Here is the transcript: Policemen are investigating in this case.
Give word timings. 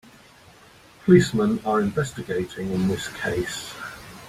Policemen 1.05 1.59
are 1.63 1.79
investigating 1.79 2.71
in 2.71 2.87
this 2.87 3.07
case. 3.09 3.71